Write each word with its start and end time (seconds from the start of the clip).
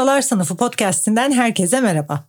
Ustalar 0.00 0.22
Sınıfı 0.22 0.56
podcast'inden 0.56 1.32
herkese 1.32 1.80
merhaba. 1.80 2.28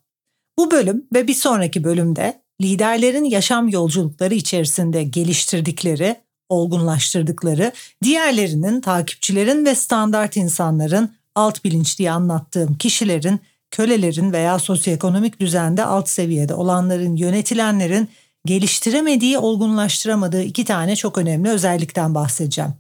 Bu 0.58 0.72
bölüm 0.72 1.06
ve 1.14 1.28
bir 1.28 1.34
sonraki 1.34 1.84
bölümde 1.84 2.42
liderlerin 2.62 3.24
yaşam 3.24 3.68
yolculukları 3.68 4.34
içerisinde 4.34 5.04
geliştirdikleri, 5.04 6.16
olgunlaştırdıkları, 6.50 7.72
diğerlerinin, 8.04 8.82
takipçilerin 8.82 9.66
ve 9.66 9.76
standart 9.76 10.38
insanların 10.38 11.16
alt 11.36 11.64
bilinç 11.64 12.00
diye 12.00 12.12
anlattığım 12.12 12.78
kişilerin, 12.78 13.40
kölelerin 13.72 14.32
veya 14.32 14.60
sosyoekonomik 14.60 15.40
düzende 15.40 15.86
alt 15.86 16.10
seviyede 16.10 16.54
olanların, 16.54 17.16
yönetilenlerin 17.16 18.10
geliştiremediği, 18.46 19.38
olgunlaştıramadığı 19.38 20.44
iki 20.44 20.66
tane 20.66 20.96
çok 20.96 21.18
önemli 21.18 21.50
özellikten 21.50 22.16
bahsedeceğim. 22.16 22.74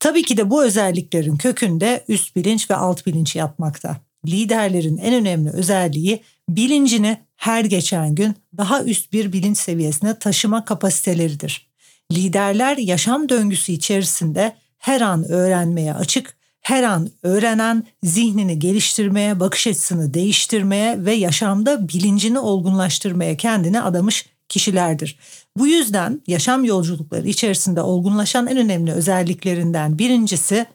Tabii 0.00 0.22
ki 0.22 0.36
de 0.36 0.50
bu 0.50 0.64
özelliklerin 0.64 1.36
kökünde 1.36 2.04
üst 2.08 2.36
bilinç 2.36 2.70
ve 2.70 2.76
alt 2.76 3.06
bilinç 3.06 3.36
yatmakta. 3.36 4.07
Liderlerin 4.26 4.96
en 4.96 5.14
önemli 5.14 5.50
özelliği 5.50 6.22
bilincini 6.48 7.18
her 7.36 7.64
geçen 7.64 8.14
gün 8.14 8.34
daha 8.56 8.84
üst 8.84 9.12
bir 9.12 9.32
bilinç 9.32 9.58
seviyesine 9.58 10.18
taşıma 10.18 10.64
kapasiteleridir. 10.64 11.68
Liderler 12.12 12.76
yaşam 12.76 13.28
döngüsü 13.28 13.72
içerisinde 13.72 14.56
her 14.78 15.00
an 15.00 15.24
öğrenmeye 15.24 15.94
açık, 15.94 16.36
her 16.60 16.82
an 16.82 17.10
öğrenen, 17.22 17.86
zihnini 18.02 18.58
geliştirmeye, 18.58 19.40
bakış 19.40 19.66
açısını 19.66 20.14
değiştirmeye 20.14 21.04
ve 21.04 21.14
yaşamda 21.14 21.88
bilincini 21.88 22.38
olgunlaştırmaya 22.38 23.36
kendini 23.36 23.80
adamış 23.80 24.26
kişilerdir. 24.48 25.18
Bu 25.56 25.66
yüzden 25.66 26.22
yaşam 26.26 26.64
yolculukları 26.64 27.28
içerisinde 27.28 27.82
olgunlaşan 27.82 28.46
en 28.46 28.56
önemli 28.56 28.92
özelliklerinden 28.92 29.98
birincisi 29.98 30.66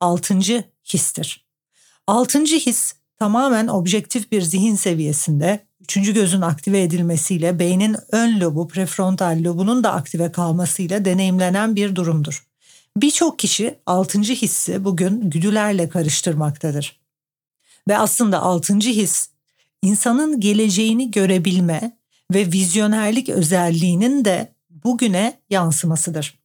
altıncı 0.00 0.64
histir. 0.94 1.45
Altıncı 2.06 2.56
his 2.56 2.94
tamamen 3.18 3.68
objektif 3.68 4.32
bir 4.32 4.42
zihin 4.42 4.74
seviyesinde 4.74 5.66
üçüncü 5.80 6.14
gözün 6.14 6.40
aktive 6.40 6.82
edilmesiyle 6.82 7.58
beynin 7.58 7.96
ön 8.12 8.40
lobu, 8.40 8.68
prefrontal 8.68 9.38
lobunun 9.44 9.84
da 9.84 9.92
aktive 9.92 10.32
kalmasıyla 10.32 11.04
deneyimlenen 11.04 11.76
bir 11.76 11.96
durumdur. 11.96 12.46
Birçok 12.96 13.38
kişi 13.38 13.78
altıncı 13.86 14.34
hissi 14.34 14.84
bugün 14.84 15.30
güdülerle 15.30 15.88
karıştırmaktadır. 15.88 17.00
Ve 17.88 17.98
aslında 17.98 18.42
altıncı 18.42 18.90
his 18.90 19.28
insanın 19.82 20.40
geleceğini 20.40 21.10
görebilme 21.10 21.98
ve 22.32 22.52
vizyonerlik 22.52 23.28
özelliğinin 23.28 24.24
de 24.24 24.52
bugüne 24.70 25.38
yansımasıdır. 25.50 26.38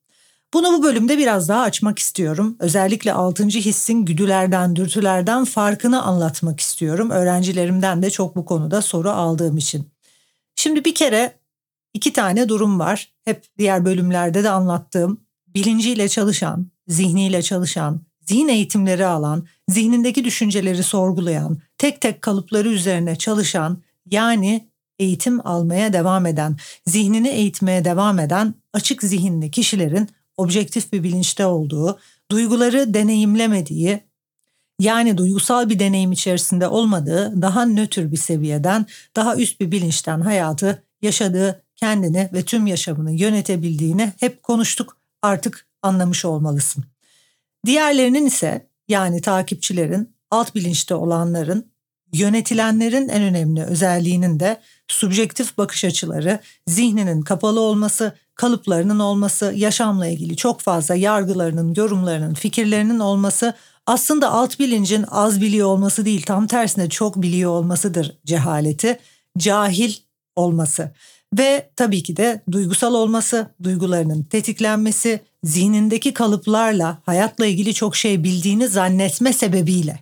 Bunu 0.53 0.73
bu 0.73 0.83
bölümde 0.83 1.17
biraz 1.17 1.49
daha 1.49 1.61
açmak 1.61 1.99
istiyorum. 1.99 2.55
Özellikle 2.59 3.13
altıncı 3.13 3.59
hissin 3.59 4.05
güdülerden, 4.05 4.75
dürtülerden 4.75 5.45
farkını 5.45 6.01
anlatmak 6.03 6.59
istiyorum. 6.59 7.09
Öğrencilerimden 7.09 8.01
de 8.01 8.09
çok 8.09 8.35
bu 8.35 8.45
konuda 8.45 8.81
soru 8.81 9.09
aldığım 9.09 9.57
için. 9.57 9.89
Şimdi 10.55 10.85
bir 10.85 10.95
kere 10.95 11.33
iki 11.93 12.13
tane 12.13 12.49
durum 12.49 12.79
var. 12.79 13.13
Hep 13.25 13.45
diğer 13.57 13.85
bölümlerde 13.85 14.43
de 14.43 14.49
anlattığım 14.49 15.21
bilinciyle 15.47 16.09
çalışan, 16.09 16.67
zihniyle 16.87 17.41
çalışan, 17.41 18.01
zihin 18.25 18.47
eğitimleri 18.47 19.05
alan, 19.05 19.47
zihnindeki 19.69 20.25
düşünceleri 20.25 20.83
sorgulayan, 20.83 21.57
tek 21.77 22.01
tek 22.01 22.21
kalıpları 22.21 22.69
üzerine 22.69 23.15
çalışan, 23.15 23.77
yani 24.05 24.69
eğitim 24.99 25.47
almaya 25.47 25.93
devam 25.93 26.25
eden, 26.25 26.57
zihnini 26.85 27.29
eğitmeye 27.29 27.85
devam 27.85 28.19
eden 28.19 28.53
açık 28.73 29.03
zihinli 29.03 29.51
kişilerin 29.51 30.09
objektif 30.41 30.93
bir 30.93 31.03
bilinçte 31.03 31.45
olduğu, 31.45 31.99
duyguları 32.31 32.93
deneyimlemediği, 32.93 33.99
yani 34.79 35.17
duygusal 35.17 35.69
bir 35.69 35.79
deneyim 35.79 36.11
içerisinde 36.11 36.67
olmadığı 36.67 37.41
daha 37.41 37.65
nötr 37.65 38.11
bir 38.11 38.17
seviyeden, 38.17 38.85
daha 39.15 39.35
üst 39.35 39.59
bir 39.59 39.71
bilinçten 39.71 40.21
hayatı 40.21 40.83
yaşadığı, 41.01 41.63
kendini 41.75 42.29
ve 42.33 42.43
tüm 42.43 42.67
yaşamını 42.67 43.11
yönetebildiğini 43.11 44.13
hep 44.19 44.43
konuştuk. 44.43 44.97
Artık 45.21 45.67
anlamış 45.81 46.25
olmalısın. 46.25 46.83
Diğerlerinin 47.65 48.25
ise 48.25 48.67
yani 48.87 49.21
takipçilerin, 49.21 50.15
alt 50.31 50.55
bilinçte 50.55 50.95
olanların, 50.95 51.71
yönetilenlerin 52.13 53.09
en 53.09 53.21
önemli 53.21 53.63
özelliğinin 53.63 54.39
de 54.39 54.61
subjektif 54.87 55.57
bakış 55.57 55.85
açıları, 55.85 56.39
zihninin 56.67 57.21
kapalı 57.21 57.59
olması, 57.59 58.15
kalıplarının 58.41 58.99
olması, 58.99 59.53
yaşamla 59.55 60.07
ilgili 60.07 60.35
çok 60.35 60.61
fazla 60.61 60.95
yargılarının, 60.95 61.73
yorumlarının, 61.77 62.33
fikirlerinin 62.33 62.99
olması 62.99 63.53
aslında 63.85 64.31
alt 64.31 64.59
bilincin 64.59 65.05
az 65.11 65.41
biliyor 65.41 65.67
olması 65.67 66.05
değil, 66.05 66.21
tam 66.25 66.47
tersine 66.47 66.89
çok 66.89 67.21
biliyor 67.21 67.51
olmasıdır 67.51 68.17
cehaleti, 68.25 68.99
cahil 69.37 69.93
olması. 70.35 70.91
Ve 71.37 71.69
tabii 71.75 72.03
ki 72.03 72.17
de 72.17 72.41
duygusal 72.51 72.93
olması, 72.93 73.47
duygularının 73.63 74.23
tetiklenmesi, 74.23 75.19
zihnindeki 75.43 76.13
kalıplarla 76.13 76.97
hayatla 77.05 77.45
ilgili 77.45 77.73
çok 77.73 77.95
şey 77.95 78.23
bildiğini 78.23 78.67
zannetme 78.67 79.33
sebebiyle. 79.33 79.99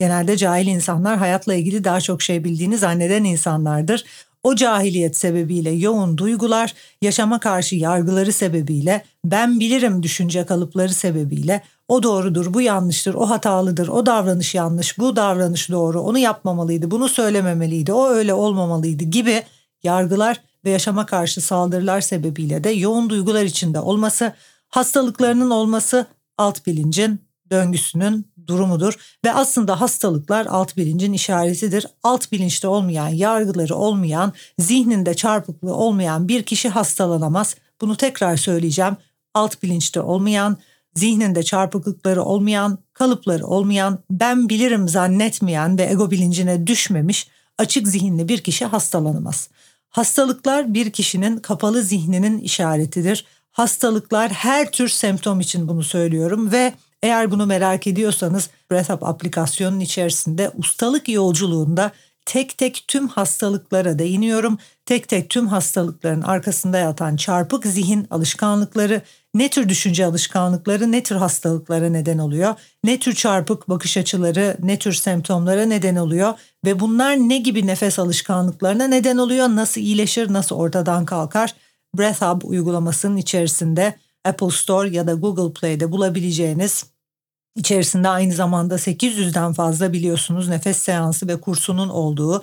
Genelde 0.00 0.36
cahil 0.36 0.66
insanlar 0.66 1.18
hayatla 1.18 1.54
ilgili 1.54 1.84
daha 1.84 2.00
çok 2.00 2.22
şey 2.22 2.44
bildiğini 2.44 2.78
zanneden 2.78 3.24
insanlardır. 3.24 4.04
O 4.42 4.54
cahiliyet 4.54 5.16
sebebiyle 5.16 5.70
yoğun 5.70 6.18
duygular, 6.18 6.74
yaşama 7.02 7.40
karşı 7.40 7.76
yargıları 7.76 8.32
sebebiyle, 8.32 9.04
ben 9.24 9.60
bilirim 9.60 10.02
düşünce 10.02 10.46
kalıpları 10.46 10.92
sebebiyle 10.92 11.62
o 11.88 12.02
doğrudur, 12.02 12.54
bu 12.54 12.60
yanlıştır, 12.60 13.14
o 13.14 13.30
hatalıdır, 13.30 13.88
o 13.88 14.06
davranış 14.06 14.54
yanlış, 14.54 14.98
bu 14.98 15.16
davranış 15.16 15.70
doğru, 15.70 16.00
onu 16.00 16.18
yapmamalıydı, 16.18 16.90
bunu 16.90 17.08
söylememeliydi, 17.08 17.92
o 17.92 18.08
öyle 18.08 18.34
olmamalıydı 18.34 19.04
gibi 19.04 19.42
yargılar 19.82 20.40
ve 20.64 20.70
yaşama 20.70 21.06
karşı 21.06 21.40
saldırılar 21.40 22.00
sebebiyle 22.00 22.64
de 22.64 22.70
yoğun 22.70 23.10
duygular 23.10 23.42
içinde 23.42 23.80
olması, 23.80 24.32
hastalıklarının 24.68 25.50
olması 25.50 26.06
alt 26.38 26.66
bilincin 26.66 27.27
döngüsünün 27.50 28.26
durumudur 28.46 29.18
ve 29.24 29.32
aslında 29.32 29.80
hastalıklar 29.80 30.46
alt 30.46 30.76
bilincin 30.76 31.12
işaretidir. 31.12 31.86
Alt 32.02 32.32
bilinçte 32.32 32.68
olmayan, 32.68 33.08
yargıları 33.08 33.74
olmayan, 33.74 34.32
zihninde 34.58 35.14
çarpıklığı 35.14 35.74
olmayan 35.74 36.28
bir 36.28 36.42
kişi 36.42 36.68
hastalanamaz. 36.68 37.56
Bunu 37.80 37.96
tekrar 37.96 38.36
söyleyeceğim. 38.36 38.96
Alt 39.34 39.62
bilinçte 39.62 40.00
olmayan, 40.00 40.56
zihninde 40.94 41.42
çarpıklıkları 41.42 42.22
olmayan, 42.22 42.78
kalıpları 42.92 43.46
olmayan, 43.46 43.98
ben 44.10 44.48
bilirim 44.48 44.88
zannetmeyen 44.88 45.78
ve 45.78 45.82
ego 45.82 46.10
bilincine 46.10 46.66
düşmemiş 46.66 47.28
açık 47.58 47.88
zihinli 47.88 48.28
bir 48.28 48.38
kişi 48.38 48.64
hastalanamaz. 48.64 49.48
Hastalıklar 49.88 50.74
bir 50.74 50.90
kişinin 50.90 51.38
kapalı 51.38 51.82
zihninin 51.82 52.38
işaretidir. 52.38 53.24
Hastalıklar 53.50 54.30
her 54.30 54.72
tür 54.72 54.88
semptom 54.88 55.40
için 55.40 55.68
bunu 55.68 55.82
söylüyorum 55.82 56.52
ve 56.52 56.74
eğer 57.02 57.30
bunu 57.30 57.46
merak 57.46 57.86
ediyorsanız 57.86 58.50
BreathUp 58.70 59.02
aplikasyonun 59.02 59.80
içerisinde 59.80 60.50
ustalık 60.56 61.08
yolculuğunda 61.08 61.92
tek 62.28 62.58
tek 62.58 62.84
tüm 62.88 63.08
hastalıklara 63.08 63.98
değiniyorum. 63.98 64.58
Tek 64.86 65.08
tek 65.08 65.30
tüm 65.30 65.46
hastalıkların 65.46 66.22
arkasında 66.22 66.78
yatan 66.78 67.16
çarpık 67.16 67.66
zihin 67.66 68.06
alışkanlıkları, 68.10 69.02
ne 69.34 69.48
tür 69.48 69.68
düşünce 69.68 70.06
alışkanlıkları, 70.06 70.92
ne 70.92 71.02
tür 71.02 71.16
hastalıklara 71.16 71.88
neden 71.88 72.18
oluyor, 72.18 72.54
ne 72.84 72.98
tür 72.98 73.14
çarpık 73.14 73.68
bakış 73.68 73.96
açıları, 73.96 74.56
ne 74.62 74.78
tür 74.78 74.92
semptomlara 74.92 75.66
neden 75.66 75.96
oluyor 75.96 76.34
ve 76.64 76.80
bunlar 76.80 77.16
ne 77.16 77.38
gibi 77.38 77.66
nefes 77.66 77.98
alışkanlıklarına 77.98 78.86
neden 78.86 79.16
oluyor, 79.16 79.48
nasıl 79.48 79.80
iyileşir, 79.80 80.32
nasıl 80.32 80.56
ortadan 80.56 81.04
kalkar? 81.04 81.54
BreathHub 81.98 82.42
uygulamasının 82.42 83.16
içerisinde 83.16 83.94
Apple 84.28 84.50
Store 84.50 84.88
ya 84.88 85.06
da 85.06 85.14
Google 85.14 85.60
Play'de 85.60 85.92
bulabileceğiniz 85.92 86.86
içerisinde 87.56 88.08
aynı 88.08 88.32
zamanda 88.32 88.74
800'den 88.74 89.52
fazla 89.52 89.92
biliyorsunuz 89.92 90.48
nefes 90.48 90.78
seansı 90.78 91.28
ve 91.28 91.40
kursunun 91.40 91.88
olduğu, 91.88 92.42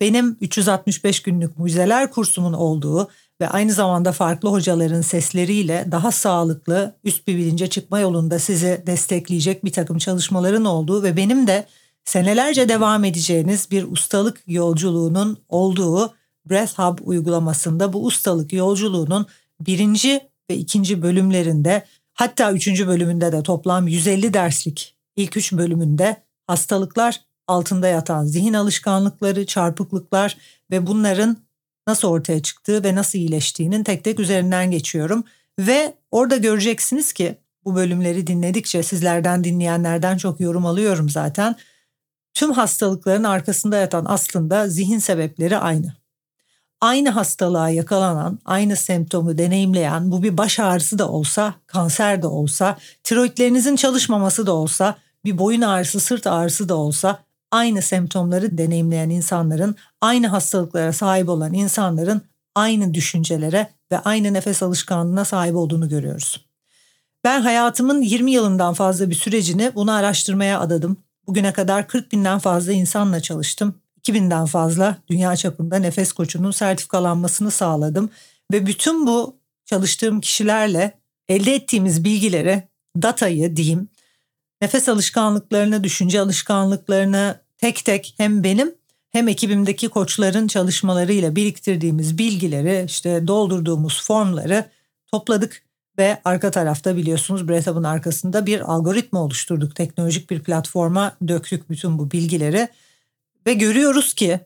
benim 0.00 0.36
365 0.40 1.22
günlük 1.22 1.58
mucizeler 1.58 2.10
kursumun 2.10 2.52
olduğu 2.52 3.08
ve 3.40 3.48
aynı 3.48 3.72
zamanda 3.72 4.12
farklı 4.12 4.48
hocaların 4.48 5.00
sesleriyle 5.00 5.88
daha 5.90 6.12
sağlıklı 6.12 6.94
üst 7.04 7.26
bir 7.28 7.36
bilince 7.36 7.66
çıkma 7.66 8.00
yolunda 8.00 8.38
sizi 8.38 8.82
destekleyecek 8.86 9.64
bir 9.64 9.72
takım 9.72 9.98
çalışmaların 9.98 10.64
olduğu 10.64 11.02
ve 11.02 11.16
benim 11.16 11.46
de 11.46 11.66
senelerce 12.04 12.68
devam 12.68 13.04
edeceğiniz 13.04 13.70
bir 13.70 13.92
ustalık 13.92 14.42
yolculuğunun 14.46 15.38
olduğu 15.48 16.14
Breath 16.50 16.78
Hub 16.78 16.98
uygulamasında 17.02 17.92
bu 17.92 18.04
ustalık 18.04 18.52
yolculuğunun 18.52 19.26
birinci 19.60 20.20
ve 20.50 20.56
ikinci 20.56 21.02
bölümlerinde 21.02 21.86
hatta 22.14 22.52
üçüncü 22.52 22.86
bölümünde 22.86 23.32
de 23.32 23.42
toplam 23.42 23.88
150 23.88 24.34
derslik 24.34 24.96
ilk 25.16 25.36
üç 25.36 25.52
bölümünde 25.52 26.16
hastalıklar 26.46 27.20
altında 27.46 27.88
yatan 27.88 28.24
zihin 28.24 28.54
alışkanlıkları, 28.54 29.46
çarpıklıklar 29.46 30.36
ve 30.70 30.86
bunların 30.86 31.36
nasıl 31.86 32.08
ortaya 32.08 32.42
çıktığı 32.42 32.84
ve 32.84 32.94
nasıl 32.94 33.18
iyileştiğinin 33.18 33.84
tek 33.84 34.04
tek 34.04 34.20
üzerinden 34.20 34.70
geçiyorum. 34.70 35.24
Ve 35.58 35.94
orada 36.10 36.36
göreceksiniz 36.36 37.12
ki 37.12 37.38
bu 37.64 37.74
bölümleri 37.74 38.26
dinledikçe 38.26 38.82
sizlerden 38.82 39.44
dinleyenlerden 39.44 40.16
çok 40.16 40.40
yorum 40.40 40.66
alıyorum 40.66 41.08
zaten. 41.08 41.56
Tüm 42.34 42.52
hastalıkların 42.52 43.24
arkasında 43.24 43.76
yatan 43.76 44.04
aslında 44.08 44.68
zihin 44.68 44.98
sebepleri 44.98 45.56
aynı. 45.56 46.05
Aynı 46.80 47.10
hastalığa 47.10 47.68
yakalanan, 47.68 48.38
aynı 48.44 48.76
semptomu 48.76 49.38
deneyimleyen, 49.38 50.10
bu 50.10 50.22
bir 50.22 50.38
baş 50.38 50.60
ağrısı 50.60 50.98
da 50.98 51.08
olsa, 51.08 51.54
kanser 51.66 52.22
de 52.22 52.26
olsa, 52.26 52.76
tiroidlerinizin 53.04 53.76
çalışmaması 53.76 54.46
da 54.46 54.52
olsa, 54.52 54.96
bir 55.24 55.38
boyun 55.38 55.60
ağrısı, 55.60 56.00
sırt 56.00 56.26
ağrısı 56.26 56.68
da 56.68 56.74
olsa 56.74 57.18
aynı 57.50 57.82
semptomları 57.82 58.58
deneyimleyen 58.58 59.10
insanların, 59.10 59.76
aynı 60.00 60.26
hastalıklara 60.26 60.92
sahip 60.92 61.28
olan 61.28 61.54
insanların 61.54 62.22
aynı 62.54 62.94
düşüncelere 62.94 63.70
ve 63.92 63.98
aynı 63.98 64.32
nefes 64.32 64.62
alışkanlığına 64.62 65.24
sahip 65.24 65.56
olduğunu 65.56 65.88
görüyoruz. 65.88 66.46
Ben 67.24 67.40
hayatımın 67.40 68.02
20 68.02 68.32
yılından 68.32 68.74
fazla 68.74 69.10
bir 69.10 69.14
sürecini 69.14 69.72
bunu 69.74 69.92
araştırmaya 69.92 70.60
adadım. 70.60 70.96
Bugüne 71.26 71.52
kadar 71.52 71.88
40 71.88 72.12
binden 72.12 72.38
fazla 72.38 72.72
insanla 72.72 73.20
çalıştım. 73.20 73.74
2000'den 74.08 74.46
fazla 74.46 74.96
dünya 75.08 75.36
çapında 75.36 75.76
nefes 75.76 76.12
koçunun 76.12 76.50
sertifikalanmasını 76.50 77.50
sağladım. 77.50 78.10
Ve 78.52 78.66
bütün 78.66 79.06
bu 79.06 79.36
çalıştığım 79.64 80.20
kişilerle 80.20 80.98
elde 81.28 81.54
ettiğimiz 81.54 82.04
bilgileri, 82.04 82.62
datayı 83.02 83.56
diyeyim, 83.56 83.88
nefes 84.62 84.88
alışkanlıklarını, 84.88 85.84
düşünce 85.84 86.20
alışkanlıklarını 86.20 87.40
tek 87.58 87.84
tek 87.84 88.14
hem 88.16 88.44
benim 88.44 88.74
hem 89.10 89.28
ekibimdeki 89.28 89.88
koçların 89.88 90.46
çalışmalarıyla 90.48 91.36
biriktirdiğimiz 91.36 92.18
bilgileri, 92.18 92.84
işte 92.86 93.26
doldurduğumuz 93.26 94.02
formları 94.02 94.64
topladık 95.06 95.62
ve 95.98 96.20
arka 96.24 96.50
tarafta 96.50 96.96
biliyorsunuz 96.96 97.48
Breathup'ın 97.48 97.84
arkasında 97.84 98.46
bir 98.46 98.60
algoritma 98.60 99.20
oluşturduk. 99.20 99.76
Teknolojik 99.76 100.30
bir 100.30 100.42
platforma 100.42 101.16
döktük 101.28 101.70
bütün 101.70 101.98
bu 101.98 102.10
bilgileri 102.10 102.68
ve 103.46 103.54
görüyoruz 103.54 104.14
ki 104.14 104.40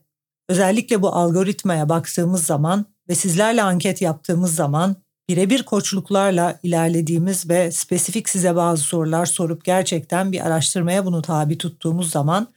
özellikle 0.48 1.02
bu 1.02 1.14
algoritmaya 1.14 1.88
baktığımız 1.88 2.46
zaman 2.46 2.86
ve 3.08 3.14
sizlerle 3.14 3.62
anket 3.62 4.02
yaptığımız 4.02 4.54
zaman 4.54 4.96
birebir 5.28 5.62
koçluklarla 5.62 6.60
ilerlediğimiz 6.62 7.48
ve 7.48 7.72
spesifik 7.72 8.28
size 8.28 8.56
bazı 8.56 8.82
sorular 8.82 9.26
sorup 9.26 9.64
gerçekten 9.64 10.32
bir 10.32 10.46
araştırmaya 10.46 11.06
bunu 11.06 11.22
tabi 11.22 11.58
tuttuğumuz 11.58 12.10
zaman 12.10 12.48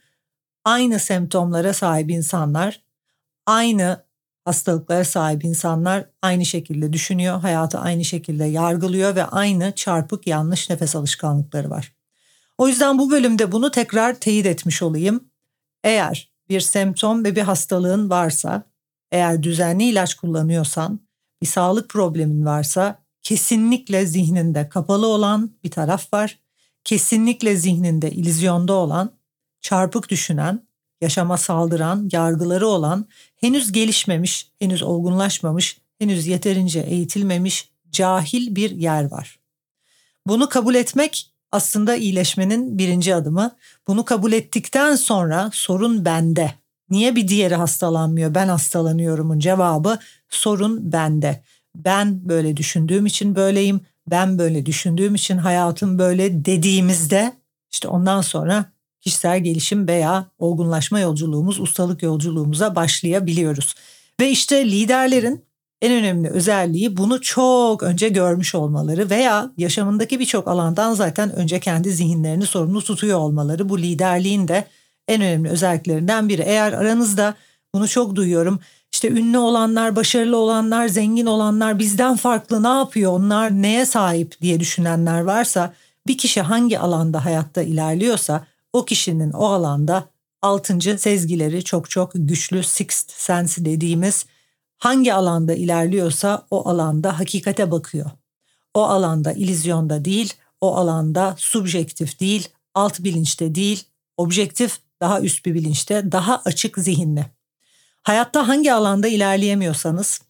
aynı 0.64 0.98
semptomlara 0.98 1.72
sahip 1.72 2.10
insanlar, 2.10 2.82
aynı 3.46 4.04
hastalıklara 4.44 5.04
sahip 5.04 5.44
insanlar 5.44 6.10
aynı 6.22 6.46
şekilde 6.46 6.92
düşünüyor, 6.92 7.40
hayatı 7.40 7.78
aynı 7.78 8.04
şekilde 8.04 8.44
yargılıyor 8.44 9.16
ve 9.16 9.24
aynı 9.24 9.72
çarpık 9.74 10.26
yanlış 10.26 10.70
nefes 10.70 10.96
alışkanlıkları 10.96 11.70
var. 11.70 11.92
O 12.58 12.68
yüzden 12.68 12.98
bu 12.98 13.10
bölümde 13.10 13.52
bunu 13.52 13.70
tekrar 13.70 14.14
teyit 14.14 14.46
etmiş 14.46 14.82
olayım. 14.82 15.24
Eğer 15.84 16.33
bir 16.48 16.60
semptom 16.60 17.24
ve 17.24 17.36
bir 17.36 17.42
hastalığın 17.42 18.10
varsa, 18.10 18.62
eğer 19.12 19.42
düzenli 19.42 19.84
ilaç 19.84 20.14
kullanıyorsan, 20.14 21.00
bir 21.42 21.46
sağlık 21.46 21.90
problemin 21.90 22.44
varsa 22.46 23.04
kesinlikle 23.22 24.06
zihninde 24.06 24.68
kapalı 24.68 25.06
olan 25.06 25.50
bir 25.64 25.70
taraf 25.70 26.12
var. 26.12 26.38
Kesinlikle 26.84 27.56
zihninde 27.56 28.10
ilizyonda 28.10 28.72
olan, 28.72 29.16
çarpık 29.60 30.08
düşünen, 30.08 30.66
yaşama 31.00 31.36
saldıran, 31.36 32.08
yargıları 32.12 32.66
olan, 32.66 33.08
henüz 33.36 33.72
gelişmemiş, 33.72 34.50
henüz 34.58 34.82
olgunlaşmamış, 34.82 35.78
henüz 35.98 36.26
yeterince 36.26 36.80
eğitilmemiş 36.80 37.70
cahil 37.90 38.56
bir 38.56 38.70
yer 38.70 39.10
var. 39.10 39.38
Bunu 40.26 40.48
kabul 40.48 40.74
etmek 40.74 41.33
aslında 41.54 41.96
iyileşmenin 41.96 42.78
birinci 42.78 43.14
adımı. 43.14 43.56
Bunu 43.88 44.04
kabul 44.04 44.32
ettikten 44.32 44.96
sonra 44.96 45.50
sorun 45.52 46.04
bende. 46.04 46.54
Niye 46.90 47.16
bir 47.16 47.28
diğeri 47.28 47.54
hastalanmıyor 47.54 48.34
ben 48.34 48.48
hastalanıyorumun 48.48 49.38
cevabı 49.38 49.98
sorun 50.28 50.92
bende. 50.92 51.42
Ben 51.76 52.28
böyle 52.28 52.56
düşündüğüm 52.56 53.06
için 53.06 53.36
böyleyim. 53.36 53.80
Ben 54.06 54.38
böyle 54.38 54.66
düşündüğüm 54.66 55.14
için 55.14 55.38
hayatım 55.38 55.98
böyle 55.98 56.44
dediğimizde 56.44 57.32
işte 57.72 57.88
ondan 57.88 58.20
sonra 58.20 58.64
kişisel 59.00 59.40
gelişim 59.44 59.88
veya 59.88 60.26
olgunlaşma 60.38 61.00
yolculuğumuz, 61.00 61.60
ustalık 61.60 62.02
yolculuğumuza 62.02 62.76
başlayabiliyoruz. 62.76 63.74
Ve 64.20 64.30
işte 64.30 64.70
liderlerin 64.70 65.44
en 65.82 65.92
önemli 65.92 66.28
özelliği 66.28 66.96
bunu 66.96 67.20
çok 67.20 67.82
önce 67.82 68.08
görmüş 68.08 68.54
olmaları 68.54 69.10
veya 69.10 69.50
yaşamındaki 69.56 70.20
birçok 70.20 70.48
alandan 70.48 70.94
zaten 70.94 71.32
önce 71.36 71.60
kendi 71.60 71.90
zihinlerini 71.90 72.46
sorumlu 72.46 72.82
tutuyor 72.82 73.18
olmaları. 73.18 73.68
Bu 73.68 73.78
liderliğin 73.78 74.48
de 74.48 74.64
en 75.08 75.22
önemli 75.22 75.48
özelliklerinden 75.48 76.28
biri. 76.28 76.42
Eğer 76.42 76.72
aranızda 76.72 77.34
bunu 77.74 77.88
çok 77.88 78.14
duyuyorum. 78.14 78.60
İşte 78.92 79.08
ünlü 79.08 79.38
olanlar, 79.38 79.96
başarılı 79.96 80.36
olanlar, 80.36 80.88
zengin 80.88 81.26
olanlar 81.26 81.78
bizden 81.78 82.16
farklı 82.16 82.62
ne 82.62 82.68
yapıyor? 82.68 83.12
Onlar 83.12 83.50
neye 83.50 83.86
sahip 83.86 84.40
diye 84.40 84.60
düşünenler 84.60 85.20
varsa 85.20 85.72
bir 86.06 86.18
kişi 86.18 86.40
hangi 86.40 86.78
alanda 86.78 87.24
hayatta 87.24 87.62
ilerliyorsa 87.62 88.46
o 88.72 88.84
kişinin 88.84 89.32
o 89.32 89.46
alanda 89.46 90.04
altıncı 90.42 90.98
sezgileri 90.98 91.64
çok 91.64 91.90
çok 91.90 92.10
güçlü 92.14 92.62
sixth 92.62 93.12
sense 93.12 93.64
dediğimiz 93.64 94.26
hangi 94.78 95.14
alanda 95.14 95.54
ilerliyorsa 95.54 96.46
o 96.50 96.68
alanda 96.68 97.18
hakikate 97.18 97.70
bakıyor. 97.70 98.10
O 98.74 98.82
alanda 98.82 99.32
ilizyonda 99.32 100.04
değil, 100.04 100.34
o 100.60 100.76
alanda 100.76 101.34
subjektif 101.38 102.20
değil, 102.20 102.48
alt 102.74 103.00
bilinçte 103.00 103.54
değil, 103.54 103.84
objektif 104.16 104.78
daha 105.00 105.20
üst 105.20 105.46
bir 105.46 105.54
bilinçte, 105.54 106.12
daha 106.12 106.42
açık 106.44 106.78
zihinli. 106.78 107.26
Hayatta 108.02 108.48
hangi 108.48 108.72
alanda 108.72 109.08
ilerleyemiyorsanız, 109.08 110.20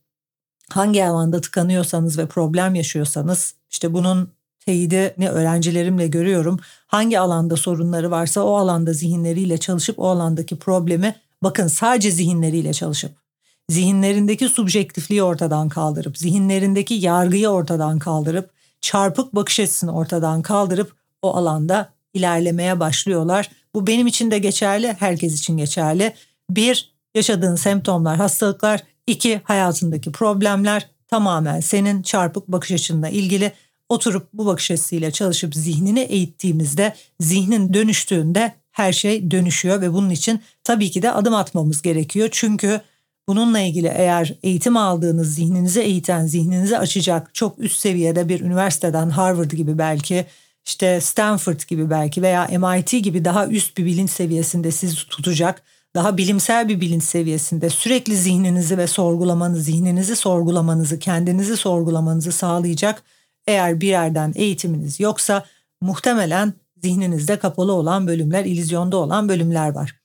hangi 0.71 1.05
alanda 1.05 1.41
tıkanıyorsanız 1.41 2.19
ve 2.19 2.27
problem 2.27 2.75
yaşıyorsanız, 2.75 3.55
işte 3.71 3.93
bunun 3.93 4.29
teyidi 4.67 5.15
öğrencilerimle 5.31 6.07
görüyorum. 6.07 6.61
Hangi 6.87 7.19
alanda 7.19 7.57
sorunları 7.57 8.11
varsa 8.11 8.43
o 8.43 8.55
alanda 8.55 8.93
zihinleriyle 8.93 9.59
çalışıp 9.59 9.99
o 9.99 10.09
alandaki 10.09 10.59
problemi 10.59 11.17
bakın 11.43 11.67
sadece 11.67 12.11
zihinleriyle 12.11 12.73
çalışıp 12.73 13.24
zihinlerindeki 13.69 14.49
subjektifliği 14.49 15.23
ortadan 15.23 15.69
kaldırıp 15.69 16.19
zihinlerindeki 16.19 16.95
yargıyı 16.95 17.49
ortadan 17.49 17.99
kaldırıp 17.99 18.51
çarpık 18.81 19.35
bakış 19.35 19.61
açısını 19.61 19.95
ortadan 19.95 20.43
kaldırıp 20.43 20.93
o 21.23 21.37
alanda 21.37 21.93
ilerlemeye 22.15 22.81
başlıyorlar. 22.81 23.51
Bu 23.75 23.87
benim 23.87 24.07
için 24.07 24.31
de 24.31 24.39
geçerli, 24.39 24.97
herkes 24.99 25.41
için 25.41 25.57
geçerli. 25.57 26.15
Bir, 26.51 26.95
yaşadığın 27.15 27.57
semptomlar, 27.57 28.17
hastalıklar. 28.17 28.83
iki 29.07 29.41
hayatındaki 29.45 30.13
problemler 30.13 30.89
tamamen 31.09 31.61
senin 31.61 32.03
çarpık 32.03 32.49
bakış 32.49 32.73
açınla 32.73 33.09
ilgili 33.09 33.53
oturup 33.89 34.29
bu 34.33 34.47
bakış 34.47 34.71
açısıyla 34.71 35.11
çalışıp 35.11 35.55
zihnini 35.55 36.01
eğittiğimizde 36.01 36.95
zihnin 37.21 37.75
dönüştüğünde 37.75 38.55
her 38.73 38.93
şey 38.93 39.31
dönüşüyor 39.31 39.81
ve 39.81 39.93
bunun 39.93 40.11
için 40.11 40.41
tabii 40.65 40.91
ki 40.91 41.03
de 41.03 41.13
adım 41.13 41.35
atmamız 41.35 41.83
gerekiyor. 41.83 42.29
Çünkü 42.33 42.81
bununla 43.29 43.61
ilgili 43.61 43.93
eğer 43.95 44.35
eğitim 44.43 44.77
aldığınız 44.77 45.35
zihninizi 45.35 45.81
eğiten, 45.81 46.27
zihninizi 46.27 46.79
açacak 46.79 47.35
çok 47.35 47.59
üst 47.59 47.79
seviyede 47.79 48.29
bir 48.29 48.41
üniversiteden 48.41 49.11
Harvard 49.11 49.51
gibi 49.51 49.79
belki 49.79 50.27
işte 50.67 51.01
Stanford 51.01 51.61
gibi 51.69 51.91
belki 51.91 52.23
veya 52.23 52.49
MIT 52.59 52.91
gibi 52.91 53.25
daha 53.25 53.47
üst 53.47 53.79
bir 53.79 53.85
bilinç 53.85 54.11
seviyesinde 54.11 54.71
sizi 54.71 54.97
tutacak, 54.97 55.63
daha 55.95 56.17
bilimsel 56.17 56.69
bir 56.69 56.81
bilinç 56.81 57.03
seviyesinde 57.03 57.71
sürekli 57.71 58.17
zihninizi 58.17 58.79
ve 58.79 58.87
sorgulamanızı, 58.87 59.63
zihninizi 59.63 60.17
sorgulamanızı, 60.17 60.99
kendinizi 60.99 61.57
sorgulamanızı 61.57 62.33
sağlayacak 62.33 63.03
eğer 63.47 63.81
bir 63.81 63.89
yerden 63.89 64.33
eğitiminiz 64.37 65.01
yoksa 65.01 65.45
muhtemelen 65.81 66.55
zihninizde 66.83 67.39
kapalı 67.39 67.73
olan 67.73 68.07
bölümler, 68.07 68.45
ilizyonda 68.45 68.97
olan 68.97 69.29
bölümler 69.29 69.69
var. 69.75 70.04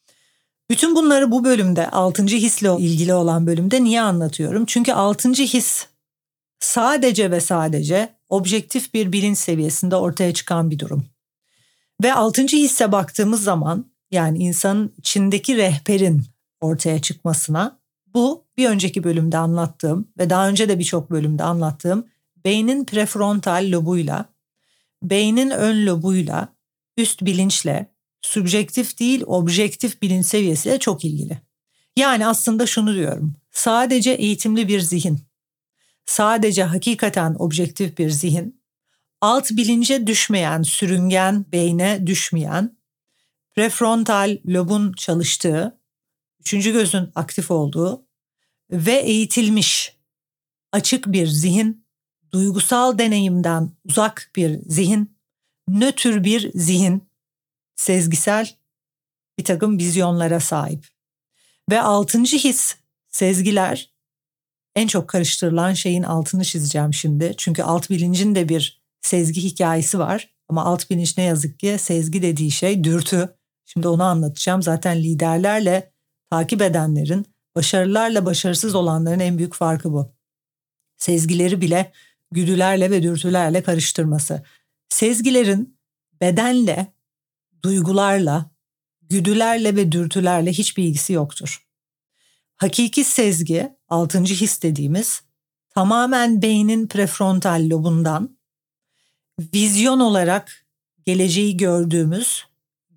Bütün 0.70 0.96
bunları 0.96 1.32
bu 1.32 1.44
bölümde 1.44 1.90
6. 1.90 2.24
hisle 2.24 2.78
ilgili 2.80 3.14
olan 3.14 3.48
bölümde 3.48 3.84
niye 3.84 4.02
anlatıyorum? 4.02 4.66
Çünkü 4.66 4.94
6. 4.94 5.30
his 5.30 5.88
sadece 6.60 7.32
ve 7.32 7.40
sadece 7.40 8.16
objektif 8.30 8.94
bir 8.94 9.12
bilinç 9.12 9.38
seviyesinde 9.38 9.96
ortaya 9.96 10.34
çıkan 10.34 10.72
bir 10.72 10.80
durum. 10.80 11.06
Ve 12.04 12.14
6. 12.14 12.42
hisse 12.42 12.92
baktığımız 12.92 13.44
zaman 13.44 13.86
yani 14.12 14.38
insanın 14.38 14.94
içindeki 14.98 15.58
rehberin 15.58 16.24
ortaya 16.62 17.02
çıkmasına 17.02 17.80
bu 18.14 18.46
bir 18.58 18.70
önceki 18.70 19.04
bölümde 19.04 19.38
anlattığım 19.38 20.08
ve 20.18 20.30
daha 20.30 20.50
önce 20.50 20.70
de 20.70 20.80
birçok 20.80 21.12
bölümde 21.12 21.44
anlattığım 21.44 22.08
beynin 22.46 22.86
prefrontal 22.86 23.72
lobuyla, 23.72 24.26
beynin 25.04 25.50
ön 25.50 25.86
lobuyla, 25.86 26.48
üst 26.98 27.22
bilinçle, 27.22 27.86
subjektif 28.22 29.00
değil 29.00 29.24
objektif 29.26 30.02
bilinç 30.02 30.26
seviyesiyle 30.26 30.80
çok 30.80 31.06
ilgili. 31.06 31.42
Yani 31.98 32.28
aslında 32.28 32.66
şunu 32.66 32.96
diyorum. 32.96 33.36
Sadece 33.52 34.12
eğitimli 34.12 34.68
bir 34.68 34.80
zihin, 34.80 35.20
sadece 36.06 36.64
hakikaten 36.64 37.36
objektif 37.40 37.98
bir 37.98 38.10
zihin, 38.10 38.62
alt 39.22 39.52
bilince 39.52 40.08
düşmeyen, 40.08 40.62
sürüngen 40.62 41.46
beyne 41.52 42.08
düşmeyen, 42.08 42.78
prefrontal 43.56 44.38
lobun 44.48 44.94
çalıştığı, 44.94 45.80
üçüncü 46.40 46.74
gözün 46.74 47.10
aktif 47.16 47.52
olduğu 47.52 48.06
ve 48.72 48.94
eğitilmiş 48.94 49.98
açık 50.72 51.08
bir 51.08 51.28
zihin, 51.28 51.86
duygusal 52.32 52.98
deneyimden 52.98 53.72
uzak 53.86 54.32
bir 54.36 54.60
zihin, 54.66 55.18
nötr 55.68 56.24
bir 56.24 56.52
zihin, 56.56 57.09
sezgisel 57.80 58.58
bir 59.38 59.44
takım 59.44 59.80
vizyonlara 59.80 60.40
sahip. 60.40 60.88
Ve 61.72 61.82
altıncı 61.82 62.38
his, 62.38 62.76
sezgiler 63.08 63.94
en 64.76 64.88
çok 64.88 65.08
karıştırılan 65.08 65.74
şeyin 65.74 66.04
altını 66.04 66.44
çizeceğim 66.44 66.94
şimdi. 66.94 67.34
Çünkü 67.38 67.64
alt 67.64 67.90
bilincin 67.90 68.36
de 68.36 68.50
bir 68.50 68.82
sezgi 69.02 69.44
hikayesi 69.44 70.00
var. 70.00 70.34
Ama 70.50 70.66
alt 70.66 70.90
bilinç 70.90 71.18
ne 71.18 71.24
yazık 71.24 71.60
ki 71.60 71.78
sezgi 71.80 72.22
dediği 72.22 72.52
şey 72.52 72.84
dürtü. 72.84 73.36
Şimdi 73.66 73.88
onu 73.88 74.04
anlatacağım. 74.04 74.62
Zaten 74.62 74.98
liderlerle 74.98 75.92
takip 76.30 76.62
edenlerin, 76.62 77.26
başarılarla 77.56 78.26
başarısız 78.26 78.76
olanların 78.76 79.20
en 79.20 79.38
büyük 79.38 79.54
farkı 79.56 79.92
bu. 79.94 80.14
Sezgileri 80.98 81.62
bile 81.62 81.92
güdülerle 82.32 82.92
ve 82.92 83.04
dürtülerle 83.04 83.64
karıştırması. 83.64 84.44
Sezgilerin 84.90 85.78
bedenle, 86.22 86.99
duygularla, 87.64 88.52
güdülerle 89.02 89.76
ve 89.76 89.92
dürtülerle 89.92 90.52
hiçbir 90.52 90.84
ilgisi 90.84 91.14
yoktur. 91.14 91.66
Hakiki 92.56 93.04
sezgi, 93.04 93.70
altıncı 93.88 94.34
his 94.34 94.62
dediğimiz, 94.64 95.22
tamamen 95.70 96.42
beynin 96.42 96.88
prefrontal 96.88 97.70
lobundan, 97.70 98.38
vizyon 99.54 100.00
olarak 100.00 100.66
geleceği 101.06 101.58
gördüğümüz, 101.58 102.46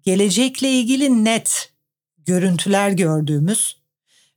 gelecekle 0.02 0.70
ilgili 0.70 1.24
net 1.24 1.72
görüntüler 2.18 2.90
gördüğümüz, 2.90 3.76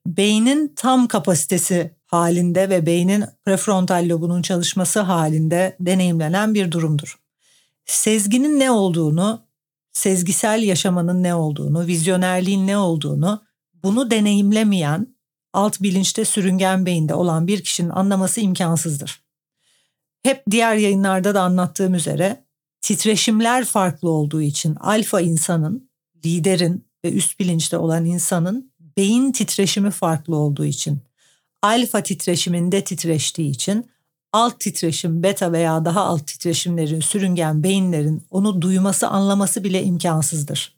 beynin 0.08 0.74
tam 0.76 1.08
kapasitesi 1.08 1.96
halinde 2.06 2.70
ve 2.70 2.86
beynin 2.86 3.26
prefrontal 3.46 4.10
lobunun 4.10 4.42
çalışması 4.42 5.00
halinde 5.00 5.76
deneyimlenen 5.80 6.54
bir 6.54 6.72
durumdur. 6.72 7.20
Sezginin 7.86 8.60
ne 8.60 8.72
olduğunu, 8.72 9.45
sezgisel 9.96 10.64
yaşamanın 10.64 11.24
ne 11.24 11.36
olduğunu, 11.36 11.88
vizyonerliğin 11.88 12.68
ne 12.68 12.78
olduğunu 12.78 13.44
bunu 13.84 14.12
deneyimlemeyen 14.12 15.16
alt 15.54 15.82
bilinçte 15.82 16.26
sürüngen 16.26 16.86
beyinde 16.86 17.14
olan 17.14 17.48
bir 17.48 17.64
kişinin 17.64 17.90
anlaması 17.90 18.42
imkansızdır. 18.42 19.22
Hep 20.24 20.44
diğer 20.52 20.76
yayınlarda 20.76 21.36
da 21.36 21.42
anlattığım 21.42 21.94
üzere 21.94 22.46
titreşimler 22.82 23.66
farklı 23.66 24.10
olduğu 24.10 24.42
için 24.42 24.76
alfa 24.76 25.22
insanın, 25.22 25.90
liderin 26.26 26.88
ve 27.06 27.12
üst 27.12 27.40
bilinçte 27.40 27.78
olan 27.78 28.06
insanın 28.06 28.72
beyin 28.98 29.32
titreşimi 29.32 29.92
farklı 29.92 30.36
olduğu 30.36 30.66
için 30.66 31.00
alfa 31.62 32.04
titreşiminde 32.04 32.84
titreştiği 32.84 33.52
için 33.52 33.90
alt 34.36 34.60
titreşim, 34.60 35.24
beta 35.24 35.52
veya 35.52 35.86
daha 35.86 36.02
alt 36.02 36.28
titreşimlerin, 36.28 37.00
sürüngen 37.00 37.64
beyinlerin 37.64 38.24
onu 38.32 38.62
duyması, 38.62 39.08
anlaması 39.08 39.64
bile 39.64 39.84
imkansızdır. 39.84 40.76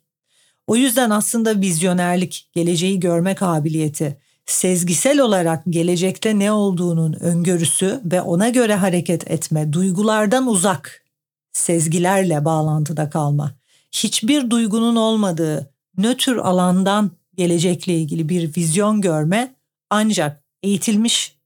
O 0.66 0.76
yüzden 0.76 1.10
aslında 1.10 1.60
vizyonerlik, 1.60 2.50
geleceği 2.52 3.00
görme 3.00 3.34
kabiliyeti, 3.34 4.18
sezgisel 4.46 5.20
olarak 5.20 5.62
gelecekte 5.68 6.38
ne 6.38 6.52
olduğunun 6.52 7.12
öngörüsü 7.12 8.00
ve 8.04 8.22
ona 8.22 8.48
göre 8.48 8.74
hareket 8.74 9.30
etme, 9.30 9.72
duygulardan 9.72 10.46
uzak, 10.46 11.04
sezgilerle 11.52 12.44
bağlantıda 12.44 13.10
kalma, 13.10 13.54
hiçbir 13.92 14.50
duygunun 14.50 14.96
olmadığı 14.96 15.70
nötr 15.96 16.36
alandan 16.36 17.10
gelecekle 17.36 17.94
ilgili 17.94 18.28
bir 18.28 18.56
vizyon 18.56 19.00
görme 19.00 19.54
ancak 19.90 20.44
eğitilmiş 20.62 21.38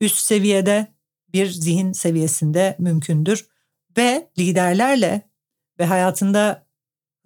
üst 0.00 0.18
seviyede 0.18 0.91
bir 1.34 1.50
zihin 1.50 1.92
seviyesinde 1.92 2.76
mümkündür 2.78 3.46
ve 3.96 4.28
liderlerle 4.38 5.22
ve 5.78 5.86
hayatında 5.86 6.66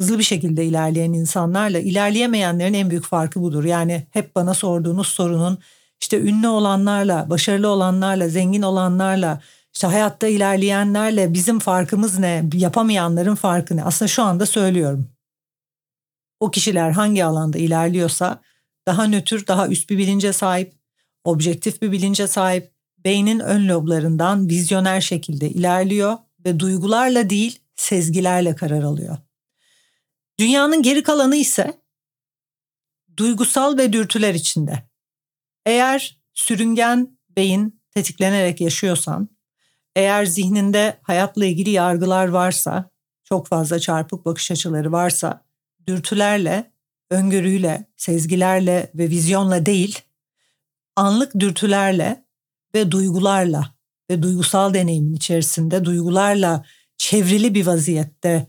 hızlı 0.01 0.19
bir 0.19 0.25
şekilde 0.25 0.65
ilerleyen 0.65 1.13
insanlarla 1.13 1.79
ilerleyemeyenlerin 1.79 2.75
en 2.75 2.91
büyük 2.91 3.05
farkı 3.05 3.41
budur. 3.41 3.65
Yani 3.65 4.07
hep 4.11 4.37
bana 4.37 4.55
sorduğunuz 4.55 5.07
sorunun 5.07 5.59
işte 6.01 6.21
ünlü 6.21 6.49
olanlarla, 6.49 7.31
başarılı 7.31 7.69
olanlarla, 7.69 8.29
zengin 8.29 8.63
olanlarla, 8.63 9.41
işte 9.75 9.87
hayatta 9.87 10.29
ilerleyenlerle 10.29 11.33
bizim 11.35 11.59
farkımız 11.59 12.19
ne, 12.19 12.45
yapamayanların 12.55 13.35
farkı 13.35 13.77
ne? 13.77 13.85
Aslında 13.85 14.09
şu 14.09 14.23
anda 14.23 14.47
söylüyorum. 14.47 15.11
O 16.41 16.51
kişiler 16.51 16.91
hangi 16.91 17.25
alanda 17.25 17.59
ilerliyorsa 17.59 18.41
daha 18.87 19.07
nötr, 19.07 19.47
daha 19.47 19.69
üst 19.69 19.91
bir 19.91 19.99
bilince 19.99 20.33
sahip, 20.33 20.75
objektif 21.25 21.83
bir 21.83 21.93
bilince 21.93 22.27
sahip, 22.27 22.76
beynin 23.07 23.41
ön 23.41 23.69
loblarından 23.69 24.49
vizyoner 24.49 25.01
şekilde 25.01 25.51
ilerliyor 25.51 26.19
ve 26.45 26.61
duygularla 26.61 27.31
değil 27.31 27.59
sezgilerle 27.77 28.57
karar 28.57 28.83
alıyor. 28.83 29.17
Dünyanın 30.39 30.83
geri 30.83 31.03
kalanı 31.03 31.37
ise 31.37 31.81
duygusal 33.17 33.79
ve 33.79 33.93
dürtüler 33.93 34.35
içinde. 34.35 34.83
Eğer 35.67 36.21
sürüngen 36.35 37.19
beyin 37.37 37.81
tetiklenerek 37.91 38.61
yaşıyorsan, 38.61 39.29
eğer 39.97 40.25
zihninde 40.25 40.99
hayatla 41.03 41.47
ilgili 41.47 41.71
yargılar 41.71 42.27
varsa, 42.27 42.91
çok 43.25 43.47
fazla 43.47 43.79
çarpık 43.79 44.25
bakış 44.25 44.51
açıları 44.51 44.93
varsa, 44.93 45.45
dürtülerle, 45.87 46.73
öngörüyle, 47.11 47.85
sezgilerle 47.97 48.91
ve 48.95 49.11
vizyonla 49.11 49.67
değil, 49.67 50.01
anlık 50.97 51.41
dürtülerle 51.41 52.26
ve 52.75 52.91
duygularla 52.91 53.75
ve 54.11 54.23
duygusal 54.23 54.75
deneyimin 54.75 55.15
içerisinde 55.15 55.85
duygularla 55.85 56.65
çevrili 56.99 57.55
bir 57.55 57.67
vaziyette 57.67 58.47